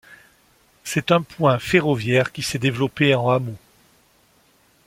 [0.83, 3.53] C'est un point ferroviaire qui s'est développé en hameau.